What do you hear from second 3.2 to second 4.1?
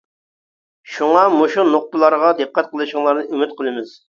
ئۈمىد قىلىمىز.